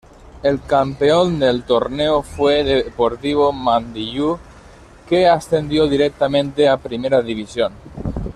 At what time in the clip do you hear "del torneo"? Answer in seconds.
1.37-2.23